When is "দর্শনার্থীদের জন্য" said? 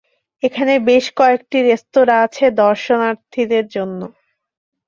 2.61-3.99